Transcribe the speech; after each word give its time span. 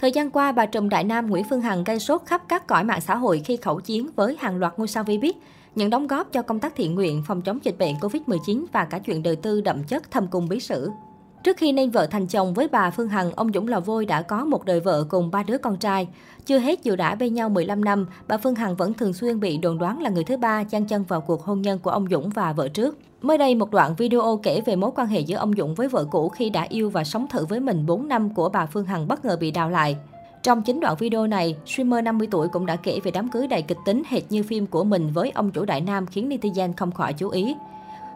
Thời 0.00 0.12
gian 0.12 0.30
qua, 0.30 0.52
bà 0.52 0.66
trùm 0.66 0.88
Đại 0.88 1.04
Nam 1.04 1.26
Nguyễn 1.26 1.44
Phương 1.50 1.60
Hằng 1.60 1.84
gây 1.84 1.98
sốt 1.98 2.22
khắp 2.26 2.42
các 2.48 2.66
cõi 2.66 2.84
mạng 2.84 3.00
xã 3.00 3.16
hội 3.16 3.42
khi 3.44 3.56
khẩu 3.56 3.80
chiến 3.80 4.08
với 4.16 4.36
hàng 4.40 4.56
loạt 4.56 4.72
ngôi 4.76 4.88
sao 4.88 5.04
vi 5.04 5.18
những 5.74 5.90
đóng 5.90 6.06
góp 6.06 6.32
cho 6.32 6.42
công 6.42 6.60
tác 6.60 6.76
thiện 6.76 6.94
nguyện 6.94 7.22
phòng 7.26 7.42
chống 7.42 7.58
dịch 7.62 7.78
bệnh 7.78 7.94
Covid-19 7.94 8.64
và 8.72 8.84
cả 8.84 8.98
chuyện 8.98 9.22
đời 9.22 9.36
tư 9.36 9.60
đậm 9.60 9.84
chất 9.84 10.10
thâm 10.10 10.26
cung 10.26 10.48
bí 10.48 10.60
sử. 10.60 10.90
Trước 11.42 11.56
khi 11.56 11.72
nên 11.72 11.90
vợ 11.90 12.06
thành 12.06 12.26
chồng 12.26 12.54
với 12.54 12.68
bà 12.68 12.90
Phương 12.90 13.08
Hằng, 13.08 13.32
ông 13.32 13.52
Dũng 13.52 13.68
Lò 13.68 13.80
Vôi 13.80 14.06
đã 14.06 14.22
có 14.22 14.44
một 14.44 14.64
đời 14.64 14.80
vợ 14.80 15.04
cùng 15.08 15.30
ba 15.30 15.42
đứa 15.42 15.58
con 15.58 15.76
trai. 15.76 16.08
Chưa 16.46 16.58
hết 16.58 16.84
dù 16.84 16.96
đã 16.96 17.14
bên 17.14 17.34
nhau 17.34 17.48
15 17.48 17.84
năm, 17.84 18.06
bà 18.28 18.36
Phương 18.36 18.54
Hằng 18.54 18.76
vẫn 18.76 18.94
thường 18.94 19.12
xuyên 19.12 19.40
bị 19.40 19.58
đồn 19.58 19.78
đoán 19.78 20.02
là 20.02 20.10
người 20.10 20.24
thứ 20.24 20.36
ba 20.36 20.64
chen 20.64 20.84
chân 20.84 21.04
vào 21.08 21.20
cuộc 21.20 21.42
hôn 21.44 21.62
nhân 21.62 21.78
của 21.78 21.90
ông 21.90 22.06
Dũng 22.10 22.30
và 22.30 22.52
vợ 22.52 22.68
trước. 22.68 22.98
Mới 23.22 23.38
đây, 23.38 23.54
một 23.54 23.70
đoạn 23.70 23.94
video 23.98 24.40
kể 24.42 24.60
về 24.60 24.76
mối 24.76 24.90
quan 24.96 25.06
hệ 25.06 25.20
giữa 25.20 25.36
ông 25.36 25.52
Dũng 25.58 25.74
với 25.74 25.88
vợ 25.88 26.04
cũ 26.10 26.28
khi 26.28 26.50
đã 26.50 26.66
yêu 26.68 26.90
và 26.90 27.04
sống 27.04 27.26
thử 27.30 27.46
với 27.46 27.60
mình 27.60 27.86
4 27.86 28.08
năm 28.08 28.34
của 28.34 28.48
bà 28.48 28.66
Phương 28.66 28.84
Hằng 28.84 29.08
bất 29.08 29.24
ngờ 29.24 29.36
bị 29.40 29.50
đào 29.50 29.70
lại. 29.70 29.96
Trong 30.42 30.62
chính 30.62 30.80
đoạn 30.80 30.96
video 30.98 31.26
này, 31.26 31.56
streamer 31.66 32.04
50 32.04 32.28
tuổi 32.30 32.48
cũng 32.48 32.66
đã 32.66 32.76
kể 32.76 33.00
về 33.04 33.10
đám 33.10 33.28
cưới 33.28 33.46
đầy 33.46 33.62
kịch 33.62 33.78
tính 33.84 34.02
hệt 34.08 34.22
như 34.30 34.42
phim 34.42 34.66
của 34.66 34.84
mình 34.84 35.10
với 35.12 35.30
ông 35.30 35.50
chủ 35.50 35.64
Đại 35.64 35.80
Nam 35.80 36.06
khiến 36.06 36.28
netizen 36.28 36.72
không 36.76 36.92
khỏi 36.92 37.12
chú 37.12 37.28
ý. 37.28 37.54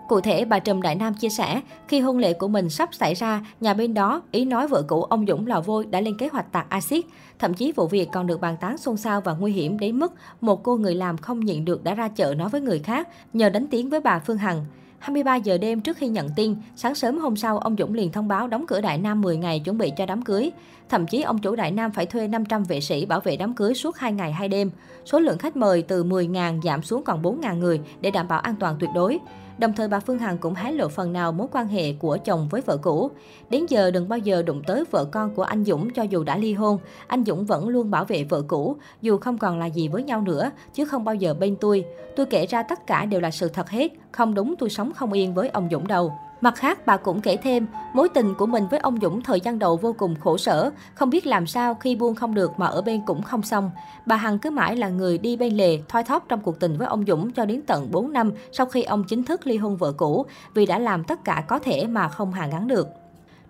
Cụ 0.08 0.20
thể, 0.20 0.44
bà 0.44 0.58
Trùm 0.58 0.82
Đại 0.82 0.94
Nam 0.94 1.14
chia 1.14 1.28
sẻ, 1.28 1.60
khi 1.88 2.00
hôn 2.00 2.18
lễ 2.18 2.32
của 2.32 2.48
mình 2.48 2.70
sắp 2.70 2.94
xảy 2.94 3.14
ra, 3.14 3.46
nhà 3.60 3.74
bên 3.74 3.94
đó 3.94 4.22
ý 4.30 4.44
nói 4.44 4.68
vợ 4.68 4.82
cũ 4.88 5.02
ông 5.02 5.27
Dũng 5.27 5.46
lò 5.46 5.60
vôi 5.60 5.86
đã 5.86 6.00
lên 6.00 6.18
kế 6.18 6.28
hoạch 6.32 6.52
tạt 6.52 6.66
axit. 6.68 7.04
Thậm 7.38 7.54
chí 7.54 7.72
vụ 7.72 7.86
việc 7.86 8.08
còn 8.12 8.27
được 8.27 8.40
bàn 8.40 8.56
tán 8.60 8.78
xôn 8.78 8.96
xao 8.96 9.20
và 9.20 9.32
nguy 9.32 9.52
hiểm 9.52 9.78
đến 9.78 9.98
mức 9.98 10.12
một 10.40 10.62
cô 10.62 10.77
người 10.77 10.94
làm 10.94 11.18
không 11.18 11.40
nhịn 11.40 11.64
được 11.64 11.84
đã 11.84 11.94
ra 11.94 12.08
chợ 12.08 12.34
nói 12.34 12.48
với 12.48 12.60
người 12.60 12.78
khác, 12.78 13.08
nhờ 13.32 13.48
đánh 13.48 13.66
tiếng 13.66 13.90
với 13.90 14.00
bà 14.00 14.18
Phương 14.18 14.38
Hằng. 14.38 14.64
23 14.98 15.36
giờ 15.36 15.58
đêm 15.58 15.80
trước 15.80 15.96
khi 15.96 16.08
nhận 16.08 16.28
tin, 16.36 16.56
sáng 16.77 16.94
sớm 16.94 17.18
hôm 17.18 17.36
sau, 17.36 17.58
ông 17.58 17.77
Dũng 17.78 17.94
liền 17.94 18.12
thông 18.12 18.28
báo 18.28 18.48
đóng 18.48 18.64
cửa 18.66 18.80
Đại 18.80 18.98
Nam 18.98 19.20
10 19.20 19.36
ngày 19.36 19.60
chuẩn 19.60 19.78
bị 19.78 19.92
cho 19.96 20.06
đám 20.06 20.22
cưới. 20.22 20.50
Thậm 20.88 21.06
chí 21.06 21.22
ông 21.22 21.38
chủ 21.38 21.56
Đại 21.56 21.70
Nam 21.70 21.91
phải 21.91 22.06
thuê 22.06 22.28
500 22.28 22.64
vệ 22.64 22.80
sĩ 22.80 23.06
bảo 23.06 23.20
vệ 23.20 23.36
đám 23.36 23.55
cưới 23.55 23.74
suốt 23.74 23.96
2 23.96 24.12
ngày 24.12 24.32
2 24.32 24.48
đêm. 24.48 24.70
Số 25.05 25.20
lượng 25.20 25.38
khách 25.38 25.56
mời 25.56 25.83
từ 25.83 26.05
10.000 26.05 26.62
giảm 26.62 26.83
xuống 26.83 27.02
còn 27.02 27.22
4.000 27.22 27.58
người 27.58 27.80
để 28.00 28.11
đảm 28.11 28.28
bảo 28.28 28.41
an 28.41 28.55
toàn 28.61 28.77
tuyệt 28.80 28.91
đối. 28.94 29.18
Đồng 29.58 29.72
thời 29.72 29.88
bà 29.88 30.00
Phương 30.00 30.19
Hằng 30.19 30.38
cũng 30.38 30.55
hé 30.55 30.72
lộ 30.72 30.88
phần 30.88 31.12
nào 31.12 31.33
mối 31.33 31.47
quan 31.52 31.69
hệ 31.69 31.92
của 31.92 32.19
chồng 32.24 32.48
với 32.50 32.60
vợ 32.60 32.77
cũ. 32.77 33.10
Đến 33.50 33.66
giờ 33.69 33.91
đừng 33.91 34.08
bao 34.08 34.19
giờ 34.19 34.42
đụng 34.42 34.62
tới 34.66 34.84
vợ 34.91 35.05
con 35.05 35.34
của 35.34 35.42
anh 35.42 35.64
Dũng 35.64 35.91
cho 35.91 36.02
dù 36.02 36.24
đã 36.24 36.36
ly 36.36 36.52
hôn, 36.52 36.78
anh 37.06 37.24
Dũng 37.24 37.44
vẫn 37.44 37.69
luôn 37.69 37.91
bảo 37.91 38.05
vệ 38.05 38.24
vợ 38.24 38.42
cũ, 38.48 38.77
dù 39.02 39.19
không 39.19 39.38
còn 39.38 39.58
là 39.58 39.66
gì 39.66 39.88
với 39.88 40.02
nhau 40.02 40.20
nữa, 40.20 40.50
chứ 40.74 40.84
không 40.84 41.05
bao 41.05 41.14
giờ 41.14 41.34
bên 41.34 41.56
tôi. 41.56 41.84
Tôi 42.16 42.27
kể 42.27 42.46
ra 42.46 42.62
tất 42.62 42.86
cả 42.86 43.05
đều 43.05 43.20
là 43.20 43.30
sự 43.30 43.48
thật 43.48 43.70
hết, 43.70 43.92
không 44.12 44.34
đúng 44.34 44.55
tôi 44.58 44.70
sống 44.70 44.92
không 44.92 45.12
yên 45.12 45.34
với 45.34 45.48
ông 45.48 45.68
Dũng 45.70 45.86
đâu. 45.86 46.12
Mặt 46.45 46.56
khác, 46.56 46.87
bà 46.87 46.97
cũng 46.97 47.20
kể 47.20 47.37
thêm, 47.37 47.67
mối 47.95 48.09
tình 48.09 48.34
của 48.34 48.47
mình 48.47 48.67
với 48.70 48.81
ông 48.81 48.98
Dũng 49.03 49.23
thời 49.23 49.41
gian 49.41 49.59
đầu 49.59 49.77
vô 49.77 49.92
cùng 49.98 50.14
khổ 50.20 50.39
sở, 50.39 50.70
không 50.95 51.11
biết 51.11 51.27
làm 51.27 51.47
sao 51.47 51.75
khi 51.75 51.97
buông 51.97 52.14
không 52.14 52.34
được 52.34 52.53
mà 52.56 52.67
ở 52.67 52.83
bên 52.83 53.03
cũng 53.06 53.23
không 53.23 53.42
xong. 53.42 53.70
Bà 54.06 54.17
Hằng 54.17 54.39
cứ 54.39 54.51
mãi 54.51 54.77
là 54.77 54.89
người 54.89 55.19
đi 55.19 55.36
bên 55.36 55.56
lề, 55.56 55.78
thoi 55.89 56.05
thóp 56.05 56.28
trong 56.28 56.41
cuộc 56.41 56.61
tình 56.61 56.77
với 56.77 56.86
ông 56.86 57.05
Dũng 57.06 57.33
cho 57.33 57.45
đến 57.45 57.62
tận 57.67 57.89
4 57.91 58.12
năm 58.12 58.33
sau 58.53 58.67
khi 58.67 58.83
ông 58.83 59.05
chính 59.05 59.25
thức 59.25 59.47
ly 59.47 59.56
hôn 59.56 59.77
vợ 59.77 59.92
cũ, 59.92 60.27
vì 60.55 60.67
đã 60.67 60.78
làm 60.78 61.05
tất 61.05 61.25
cả 61.25 61.45
có 61.48 61.59
thể 61.59 61.86
mà 61.86 62.09
không 62.09 62.33
hàn 62.33 62.51
gắn 62.51 62.69
được. 62.69 62.89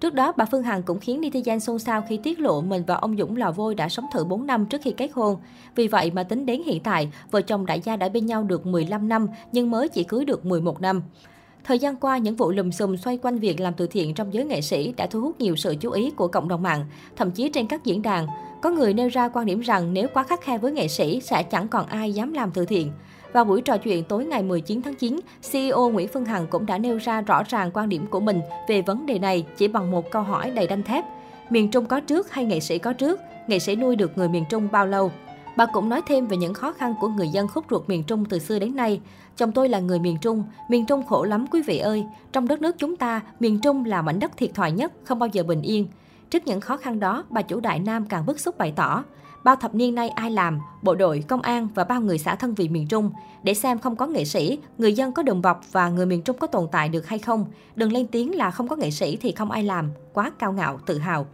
Trước 0.01 0.15
đó, 0.15 0.33
bà 0.37 0.45
Phương 0.45 0.63
Hằng 0.63 0.83
cũng 0.83 1.01
khiến 1.01 1.21
netizen 1.21 1.59
xôn 1.59 1.79
xao 1.79 2.03
khi 2.09 2.17
tiết 2.17 2.41
lộ 2.41 2.61
mình 2.61 2.83
và 2.87 2.95
ông 2.95 3.17
Dũng 3.17 3.37
Lò 3.37 3.53
Vôi 3.53 3.75
đã 3.75 3.89
sống 3.89 4.07
thử 4.13 4.25
4 4.25 4.47
năm 4.47 4.67
trước 4.67 4.81
khi 4.85 4.91
kết 4.91 5.11
hôn. 5.15 5.37
Vì 5.75 5.89
vậy 5.89 6.11
mà 6.11 6.23
tính 6.23 6.47
đến 6.47 6.63
hiện 6.63 6.83
tại, 6.83 7.13
vợ 7.31 7.43
chồng 7.43 7.67
đại 7.67 7.81
gia 7.81 7.97
đã 7.97 8.09
bên 8.09 8.27
nhau 8.27 8.43
được 8.43 8.67
15 8.67 9.09
năm 9.09 9.29
nhưng 9.53 9.71
mới 9.71 9.89
chỉ 9.89 10.05
cưới 10.05 10.25
được 10.25 10.47
11 10.47 10.81
năm. 10.81 11.03
Thời 11.65 11.79
gian 11.79 11.97
qua, 11.97 12.19
những 12.19 12.37
vụ 12.37 12.51
lùm 12.51 12.71
xùm 12.71 12.97
xoay 12.97 13.19
quanh 13.23 13.39
việc 13.39 13.61
làm 13.61 13.75
từ 13.75 13.87
thiện 13.87 14.15
trong 14.15 14.35
giới 14.35 14.45
nghệ 14.45 14.61
sĩ 14.61 14.93
đã 14.97 15.07
thu 15.07 15.21
hút 15.21 15.41
nhiều 15.41 15.57
sự 15.57 15.75
chú 15.81 15.91
ý 15.91 16.11
của 16.11 16.29
cộng 16.29 16.49
đồng 16.49 16.63
mạng, 16.63 16.85
thậm 17.17 17.31
chí 17.31 17.49
trên 17.49 17.67
các 17.67 17.85
diễn 17.85 18.03
đàn. 18.03 18.27
Có 18.63 18.71
người 18.71 18.95
nêu 18.95 19.09
ra 19.09 19.29
quan 19.29 19.47
điểm 19.47 19.61
rằng 19.61 19.95
nếu 19.95 20.09
quá 20.15 20.23
khắc 20.23 20.41
khe 20.43 20.59
với 20.59 20.73
nghệ 20.73 20.89
sĩ 20.89 21.21
sẽ 21.21 21.43
chẳng 21.43 21.69
còn 21.69 21.87
ai 21.87 22.13
dám 22.13 22.33
làm 22.33 22.51
từ 22.55 22.65
thiện. 22.65 22.93
Vào 23.33 23.45
buổi 23.45 23.61
trò 23.61 23.77
chuyện 23.77 24.05
tối 24.05 24.25
ngày 24.25 24.43
19 24.43 24.83
tháng 24.83 24.95
9, 24.95 25.21
CEO 25.53 25.91
Nguyễn 25.91 26.09
Phương 26.09 26.25
Hằng 26.25 26.47
cũng 26.51 26.67
đã 26.67 26.79
nêu 26.79 26.99
ra 26.99 27.21
rõ 27.21 27.43
ràng 27.49 27.71
quan 27.75 27.89
điểm 27.89 28.07
của 28.07 28.21
mình 28.21 28.41
về 28.69 28.83
vấn 28.83 29.07
đề 29.07 29.19
này 29.19 29.47
chỉ 29.57 29.69
bằng 29.69 29.91
một 29.91 30.11
câu 30.11 30.23
hỏi 30.23 30.51
đầy 30.51 30.67
đanh 30.67 30.83
thép. 30.83 31.05
Miền 31.51 31.71
Trung 31.71 31.87
có 31.87 32.01
trước 32.01 32.31
hay 32.33 32.45
nghệ 32.45 32.61
sĩ 32.61 32.79
có 32.79 32.93
trước? 32.93 33.21
Nghệ 33.47 33.59
sĩ 33.59 33.77
nuôi 33.77 33.97
được 33.97 34.19
người 34.19 34.29
miền 34.29 34.45
Trung 34.51 34.69
bao 34.73 34.87
lâu? 34.87 35.13
Bà 35.57 35.67
cũng 35.67 35.89
nói 35.89 36.03
thêm 36.07 36.27
về 36.27 36.37
những 36.37 36.55
khó 36.55 36.73
khăn 36.73 36.95
của 37.01 37.09
người 37.09 37.29
dân 37.29 37.49
khúc 37.49 37.65
ruột 37.71 37.89
miền 37.89 38.05
Trung 38.05 38.25
từ 38.25 38.39
xưa 38.39 38.59
đến 38.59 38.77
nay. 38.77 39.01
Chồng 39.37 39.53
tôi 39.53 39.69
là 39.69 39.79
người 39.79 39.99
miền 39.99 40.19
Trung, 40.21 40.45
miền 40.69 40.87
Trung 40.87 41.07
khổ 41.07 41.25
lắm 41.25 41.47
quý 41.51 41.63
vị 41.63 41.79
ơi. 41.79 42.05
Trong 42.33 42.49
đất 42.49 42.63
nước 42.63 42.77
chúng 42.79 42.97
ta, 42.97 43.21
miền 43.41 43.61
Trung 43.61 43.85
là 43.85 44.03
mảnh 44.03 44.19
đất 44.19 44.37
thiệt 44.37 44.55
thòi 44.55 44.73
nhất, 44.73 44.93
không 45.05 45.19
bao 45.19 45.29
giờ 45.33 45.43
bình 45.43 45.63
yên. 45.63 45.89
Trước 46.31 46.47
những 46.47 46.61
khó 46.61 46.77
khăn 46.77 47.01
đó, 47.01 47.25
bà 47.31 47.43
chủ 47.43 47.61
Đại 47.61 47.79
Nam 47.79 48.07
càng 48.07 48.27
bức 48.27 48.41
xúc 48.41 48.59
bày 48.59 48.73
tỏ. 48.77 49.05
Bao 49.45 49.57
thập 49.57 49.75
niên 49.75 49.95
nay 49.95 50.09
ai 50.09 50.31
làm, 50.31 50.59
bộ 50.83 50.95
đội, 50.95 51.25
công 51.29 51.43
an 51.43 51.69
và 51.75 51.85
bao 51.85 52.01
người 52.01 52.19
xã 52.19 52.35
thân 52.35 52.55
vì 52.55 52.69
miền 52.69 52.87
Trung. 52.87 53.11
Để 53.43 53.55
xem 53.55 53.79
không 53.79 53.97
có 53.97 54.07
nghệ 54.07 54.25
sĩ, 54.25 54.59
người 54.79 54.93
dân 54.93 55.13
có 55.13 55.23
đồng 55.23 55.43
bọc 55.43 55.73
và 55.73 55.89
người 55.89 56.07
miền 56.07 56.23
Trung 56.23 56.39
có 56.39 56.47
tồn 56.47 56.69
tại 56.73 56.89
được 56.89 57.07
hay 57.07 57.19
không. 57.19 57.47
Đừng 57.77 57.93
lên 57.93 58.07
tiếng 58.07 58.37
là 58.37 58.51
không 58.51 58.69
có 58.69 58.77
nghệ 58.77 58.91
sĩ 58.91 59.17
thì 59.17 59.33
không 59.33 59.51
ai 59.51 59.63
làm. 59.63 59.91
Quá 60.13 60.33
cao 60.39 60.53
ngạo, 60.53 60.79
tự 60.87 60.99
hào. 60.99 61.27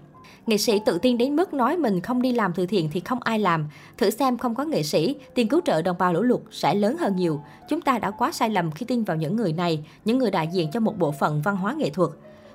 Nghệ 0.47 0.57
sĩ 0.57 0.81
tự 0.87 0.99
tin 0.99 1.19
đến 1.19 1.37
mức 1.37 1.55
nói 1.55 1.77
mình 1.77 2.01
không 2.01 2.23
đi 2.23 2.33
làm 2.33 2.53
từ 2.53 2.67
thiện 2.67 2.89
thì 2.93 3.01
không 3.01 3.19
ai 3.23 3.39
làm. 3.39 3.69
Thử 3.99 4.11
xem 4.11 4.39
không 4.39 4.55
có 4.55 4.65
nghệ 4.65 4.83
sĩ, 4.83 5.17
tiền 5.35 5.49
cứu 5.49 5.61
trợ 5.65 5.83
đồng 5.83 5.99
bào 5.99 6.13
lũ 6.13 6.23
lụt 6.23 6.41
sẽ 6.51 6.75
lớn 6.75 6.97
hơn 6.97 7.17
nhiều. 7.17 7.41
Chúng 7.69 7.81
ta 7.81 7.99
đã 7.99 8.11
quá 8.11 8.33
sai 8.33 8.51
lầm 8.51 8.71
khi 8.71 8.87
tin 8.87 9.05
vào 9.05 9.17
những 9.17 9.37
người 9.37 9.53
này, 9.53 9.85
những 10.05 10.19
người 10.19 10.31
đại 10.31 10.49
diện 10.53 10.69
cho 10.73 10.81
một 10.81 10.99
bộ 10.99 11.13
phận 11.13 11.43
văn 11.43 11.57
hóa 11.57 11.73
nghệ 11.73 11.91
thuật. 11.91 12.11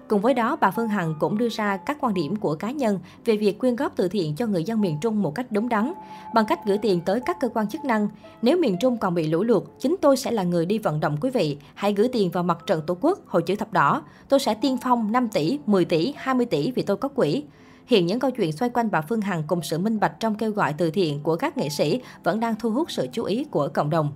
Cùng 0.07 0.21
với 0.21 0.33
đó, 0.33 0.55
bà 0.61 0.71
Phương 0.71 0.87
Hằng 0.87 1.15
cũng 1.19 1.37
đưa 1.37 1.49
ra 1.49 1.77
các 1.77 1.97
quan 2.01 2.13
điểm 2.13 2.35
của 2.35 2.55
cá 2.55 2.71
nhân 2.71 2.99
về 3.25 3.37
việc 3.37 3.59
quyên 3.59 3.75
góp 3.75 3.95
từ 3.95 4.07
thiện 4.07 4.35
cho 4.35 4.45
người 4.45 4.63
dân 4.63 4.81
miền 4.81 4.97
Trung 5.01 5.21
một 5.21 5.35
cách 5.35 5.45
đúng 5.51 5.69
đắn, 5.69 5.93
bằng 6.33 6.45
cách 6.45 6.59
gửi 6.65 6.77
tiền 6.77 7.01
tới 7.05 7.19
các 7.25 7.39
cơ 7.39 7.49
quan 7.53 7.67
chức 7.67 7.85
năng. 7.85 8.07
Nếu 8.41 8.57
miền 8.57 8.77
Trung 8.81 8.97
còn 8.97 9.13
bị 9.13 9.27
lũ 9.27 9.43
lụt, 9.43 9.63
chính 9.79 9.95
tôi 10.01 10.17
sẽ 10.17 10.31
là 10.31 10.43
người 10.43 10.65
đi 10.65 10.77
vận 10.77 10.99
động 10.99 11.17
quý 11.21 11.29
vị. 11.29 11.57
Hãy 11.73 11.93
gửi 11.93 12.07
tiền 12.07 12.29
vào 12.29 12.43
mặt 12.43 12.57
trận 12.67 12.81
Tổ 12.87 12.97
quốc, 13.01 13.19
Hội 13.27 13.41
chữ 13.41 13.55
thập 13.55 13.73
đỏ. 13.73 14.03
Tôi 14.29 14.39
sẽ 14.39 14.53
tiên 14.53 14.77
phong 14.83 15.11
5 15.11 15.27
tỷ, 15.27 15.59
10 15.65 15.85
tỷ, 15.85 16.13
20 16.17 16.45
tỷ 16.45 16.71
vì 16.71 16.81
tôi 16.83 16.97
có 16.97 17.07
quỹ. 17.07 17.43
Hiện 17.85 18.05
những 18.05 18.19
câu 18.19 18.31
chuyện 18.31 18.51
xoay 18.51 18.69
quanh 18.69 18.91
bà 18.91 19.01
Phương 19.01 19.21
Hằng 19.21 19.43
cùng 19.47 19.61
sự 19.61 19.77
minh 19.77 19.99
bạch 19.99 20.19
trong 20.19 20.35
kêu 20.35 20.51
gọi 20.51 20.73
từ 20.77 20.91
thiện 20.91 21.19
của 21.23 21.35
các 21.35 21.57
nghệ 21.57 21.69
sĩ 21.69 22.01
vẫn 22.23 22.39
đang 22.39 22.55
thu 22.59 22.69
hút 22.69 22.91
sự 22.91 23.07
chú 23.11 23.23
ý 23.23 23.43
của 23.43 23.69
cộng 23.73 23.89
đồng. 23.89 24.13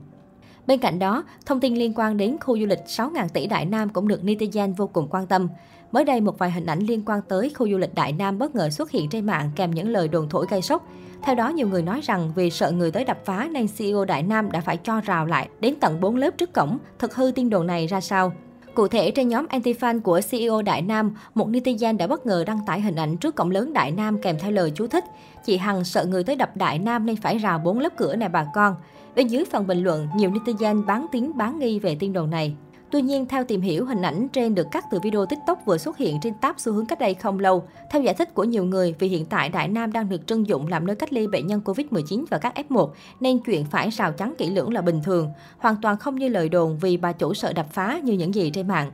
Bên 0.67 0.79
cạnh 0.79 0.99
đó, 0.99 1.23
thông 1.45 1.59
tin 1.59 1.75
liên 1.75 1.93
quan 1.95 2.17
đến 2.17 2.37
khu 2.39 2.59
du 2.59 2.65
lịch 2.65 2.79
6.000 2.87 3.27
tỷ 3.29 3.47
Đại 3.47 3.65
Nam 3.65 3.89
cũng 3.89 4.07
được 4.07 4.23
netizen 4.23 4.73
vô 4.75 4.87
cùng 4.87 5.07
quan 5.09 5.27
tâm. 5.27 5.47
Mới 5.91 6.05
đây, 6.05 6.21
một 6.21 6.37
vài 6.37 6.51
hình 6.51 6.65
ảnh 6.65 6.79
liên 6.79 7.01
quan 7.05 7.21
tới 7.27 7.51
khu 7.55 7.69
du 7.69 7.77
lịch 7.77 7.95
Đại 7.95 8.11
Nam 8.11 8.37
bất 8.37 8.55
ngờ 8.55 8.69
xuất 8.69 8.91
hiện 8.91 9.09
trên 9.09 9.25
mạng 9.25 9.51
kèm 9.55 9.71
những 9.71 9.89
lời 9.89 10.07
đồn 10.07 10.29
thổi 10.29 10.45
gây 10.49 10.61
sốc. 10.61 10.87
Theo 11.21 11.35
đó, 11.35 11.49
nhiều 11.49 11.67
người 11.67 11.81
nói 11.81 12.01
rằng 12.03 12.31
vì 12.35 12.49
sợ 12.49 12.71
người 12.71 12.91
tới 12.91 13.03
đập 13.05 13.17
phá 13.25 13.49
nên 13.51 13.67
CEO 13.77 14.05
Đại 14.05 14.23
Nam 14.23 14.51
đã 14.51 14.61
phải 14.61 14.77
cho 14.77 15.01
rào 15.01 15.25
lại 15.25 15.49
đến 15.59 15.75
tận 15.79 15.99
4 16.01 16.15
lớp 16.15 16.37
trước 16.37 16.53
cổng. 16.53 16.77
Thực 16.99 17.15
hư 17.15 17.31
tin 17.35 17.49
đồn 17.49 17.67
này 17.67 17.87
ra 17.87 18.01
sao? 18.01 18.33
Cụ 18.79 18.87
thể, 18.87 19.11
trên 19.11 19.27
nhóm 19.27 19.45
anti-fan 19.47 20.01
của 20.01 20.21
CEO 20.29 20.61
Đại 20.61 20.81
Nam, 20.81 21.15
một 21.35 21.49
netizen 21.49 21.97
đã 21.97 22.07
bất 22.07 22.25
ngờ 22.25 22.43
đăng 22.47 22.59
tải 22.65 22.81
hình 22.81 22.95
ảnh 22.95 23.17
trước 23.17 23.35
cổng 23.35 23.51
lớn 23.51 23.73
Đại 23.73 23.91
Nam 23.91 24.21
kèm 24.21 24.39
theo 24.39 24.51
lời 24.51 24.71
chú 24.75 24.87
thích. 24.87 25.03
Chị 25.45 25.57
Hằng 25.57 25.83
sợ 25.83 26.05
người 26.05 26.23
tới 26.23 26.35
đập 26.35 26.57
Đại 26.57 26.79
Nam 26.79 27.05
nên 27.05 27.15
phải 27.15 27.37
rào 27.37 27.59
bốn 27.59 27.79
lớp 27.79 27.93
cửa 27.97 28.15
này 28.15 28.29
bà 28.29 28.45
con. 28.53 28.75
Bên 29.15 29.27
dưới 29.27 29.45
phần 29.51 29.67
bình 29.67 29.83
luận, 29.83 30.07
nhiều 30.15 30.31
netizen 30.31 30.85
bán 30.85 31.05
tiếng 31.11 31.37
bán 31.37 31.59
nghi 31.59 31.79
về 31.79 31.95
tin 31.95 32.13
đồn 32.13 32.29
này. 32.29 32.55
Tuy 32.91 33.01
nhiên, 33.01 33.25
theo 33.25 33.43
tìm 33.43 33.61
hiểu, 33.61 33.85
hình 33.85 34.01
ảnh 34.01 34.27
trên 34.29 34.55
được 34.55 34.67
cắt 34.71 34.85
từ 34.91 34.99
video 35.03 35.25
TikTok 35.25 35.65
vừa 35.65 35.77
xuất 35.77 35.97
hiện 35.97 36.19
trên 36.21 36.33
tab 36.33 36.55
xu 36.57 36.73
hướng 36.73 36.85
cách 36.85 36.99
đây 36.99 37.13
không 37.13 37.39
lâu. 37.39 37.63
Theo 37.91 38.01
giải 38.01 38.13
thích 38.13 38.33
của 38.33 38.43
nhiều 38.43 38.65
người, 38.65 38.95
vì 38.99 39.07
hiện 39.07 39.25
tại 39.25 39.49
Đại 39.49 39.67
Nam 39.67 39.91
đang 39.91 40.09
được 40.09 40.27
trưng 40.27 40.47
dụng 40.47 40.67
làm 40.67 40.87
nơi 40.87 40.95
cách 40.95 41.13
ly 41.13 41.27
bệnh 41.27 41.47
nhân 41.47 41.61
Covid-19 41.65 42.25
và 42.29 42.37
các 42.37 42.53
F1, 42.69 42.89
nên 43.19 43.39
chuyện 43.39 43.65
phải 43.65 43.89
rào 43.89 44.11
chắn 44.11 44.33
kỹ 44.37 44.49
lưỡng 44.49 44.73
là 44.73 44.81
bình 44.81 45.01
thường. 45.03 45.31
Hoàn 45.57 45.75
toàn 45.81 45.97
không 45.97 46.15
như 46.15 46.29
lời 46.29 46.49
đồn 46.49 46.77
vì 46.77 46.97
bà 46.97 47.11
chủ 47.11 47.33
sợ 47.33 47.53
đập 47.53 47.67
phá 47.71 47.99
như 48.03 48.13
những 48.13 48.35
gì 48.35 48.49
trên 48.49 48.67
mạng. 48.67 48.91